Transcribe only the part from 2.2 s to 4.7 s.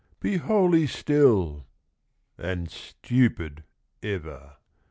And stupid ever